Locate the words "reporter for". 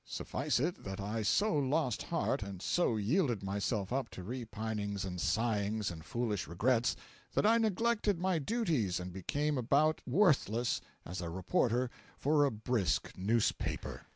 11.29-12.45